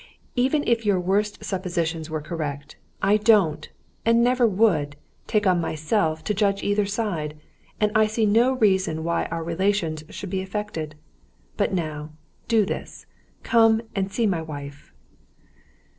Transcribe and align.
"Even 0.35 0.63
if 0.67 0.83
your 0.83 0.99
worst 0.99 1.43
suppositions 1.45 2.09
were 2.09 2.21
correct, 2.21 2.75
I 3.03 3.17
don't—and 3.17 4.23
never 4.23 4.47
would—take 4.47 5.45
on 5.45 5.61
myself 5.61 6.23
to 6.23 6.33
judge 6.33 6.63
either 6.63 6.87
side, 6.87 7.39
and 7.79 7.91
I 7.93 8.07
see 8.07 8.25
no 8.25 8.53
reason 8.53 9.03
why 9.03 9.25
our 9.25 9.43
relations 9.43 10.03
should 10.09 10.31
be 10.31 10.41
affected. 10.41 10.95
But 11.55 11.71
now, 11.71 12.13
do 12.47 12.65
this, 12.65 13.05
come 13.43 13.83
and 13.93 14.11
see 14.11 14.25
my 14.25 14.41
wife." 14.41 14.91